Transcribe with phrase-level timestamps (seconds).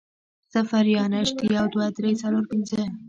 [0.53, 2.81] صفر يا نشت, يو, دوه, درې, څلور, پنځه